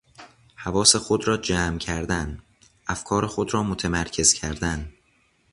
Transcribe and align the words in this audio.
حواس 0.55 0.95
خود 0.95 1.27
را 1.27 1.37
جمع 1.37 1.77
کردن، 1.77 2.39
افکار 2.87 3.27
خود 3.27 3.53
را 3.53 3.63
متمرکز 3.63 4.33
کردن 4.33 4.93